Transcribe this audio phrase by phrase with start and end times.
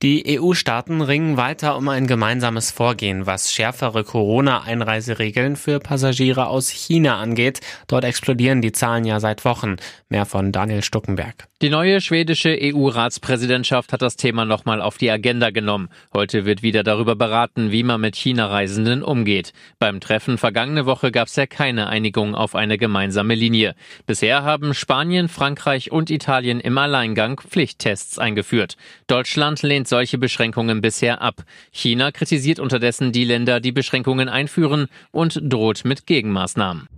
[0.00, 7.18] Die EU-Staaten ringen weiter um ein gemeinsames Vorgehen, was schärfere Corona-Einreiseregeln für Passagiere aus China
[7.18, 7.58] angeht.
[7.88, 9.74] Dort explodieren die Zahlen ja seit Wochen.
[10.08, 11.48] Mehr von Daniel Stuckenberg.
[11.60, 15.88] Die neue schwedische EU-Ratspräsidentschaft hat das Thema nochmal auf die Agenda genommen.
[16.14, 19.52] Heute wird wieder darüber beraten, wie man mit China-Reisenden umgeht.
[19.80, 23.74] Beim Treffen vergangene Woche gab es ja keine Einigung auf eine gemeinsame Linie.
[24.06, 28.76] Bisher haben Spanien, Frankreich und Italien im Alleingang Pflichttests eingeführt.
[29.08, 31.42] Deutschland lehnt solche Beschränkungen bisher ab.
[31.70, 36.88] China kritisiert unterdessen die Länder, die Beschränkungen einführen und droht mit Gegenmaßnahmen.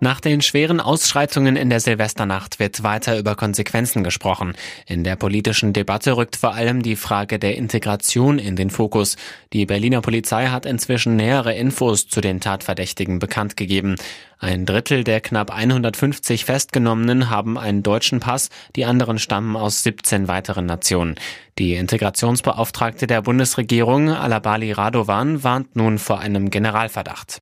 [0.00, 4.54] Nach den schweren Ausschreitungen in der Silvesternacht wird weiter über Konsequenzen gesprochen.
[4.86, 9.16] In der politischen Debatte rückt vor allem die Frage der Integration in den Fokus.
[9.52, 13.96] Die Berliner Polizei hat inzwischen nähere Infos zu den Tatverdächtigen bekannt gegeben.
[14.38, 20.28] Ein Drittel der knapp 150 Festgenommenen haben einen deutschen Pass, die anderen stammen aus 17
[20.28, 21.16] weiteren Nationen.
[21.58, 27.40] Die Integrationsbeauftragte der Bundesregierung, Alabali Radovan, warnt nun vor einem Generalverdacht.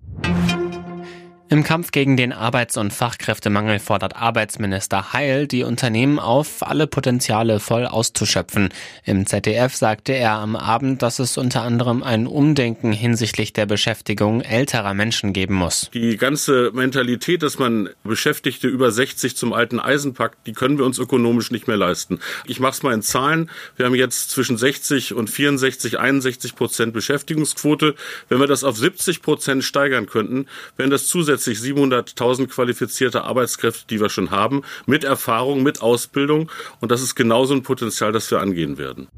[1.48, 7.60] Im Kampf gegen den Arbeits- und Fachkräftemangel fordert Arbeitsminister Heil, die Unternehmen auf, alle Potenziale
[7.60, 8.70] voll auszuschöpfen.
[9.04, 14.40] Im ZDF sagte er am Abend, dass es unter anderem ein Umdenken hinsichtlich der Beschäftigung
[14.40, 15.88] älterer Menschen geben muss.
[15.94, 20.84] Die ganze Mentalität, dass man Beschäftigte über 60 zum alten Eisen packt, die können wir
[20.84, 22.18] uns ökonomisch nicht mehr leisten.
[22.46, 23.50] Ich mache es mal in Zahlen.
[23.76, 27.94] Wir haben jetzt zwischen 60 und 64, 61 Prozent Beschäftigungsquote.
[28.28, 33.86] Wenn wir das auf 70 Prozent steigern könnten, wären das zusätzlich zusätzlich 700.000 qualifizierte Arbeitskräfte,
[33.88, 36.50] die wir schon haben, mit Erfahrung, mit Ausbildung.
[36.80, 39.08] Und das ist genauso ein Potenzial, das wir angehen werden.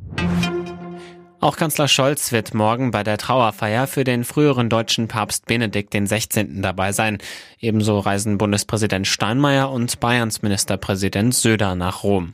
[1.41, 6.61] Auch Kanzler Scholz wird morgen bei der Trauerfeier für den früheren deutschen Papst Benedikt XVI.
[6.61, 7.19] dabei sein.
[7.61, 12.33] Ebenso reisen Bundespräsident Steinmeier und Bayerns Ministerpräsident Söder nach Rom.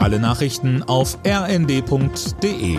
[0.00, 2.78] Alle Nachrichten auf rnd.de